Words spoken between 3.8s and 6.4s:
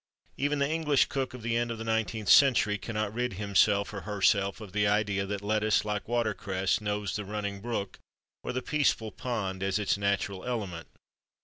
or herself, of the idea that lettuce, like water